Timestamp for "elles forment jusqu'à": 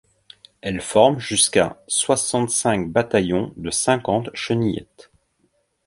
0.61-1.79